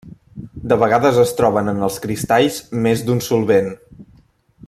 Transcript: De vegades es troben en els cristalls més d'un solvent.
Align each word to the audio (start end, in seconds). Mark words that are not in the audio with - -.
De 0.71 0.77
vegades 0.83 1.19
es 1.23 1.33
troben 1.41 1.69
en 1.73 1.83
els 1.89 1.99
cristalls 2.07 2.57
més 2.87 3.07
d'un 3.09 3.23
solvent. 3.27 3.73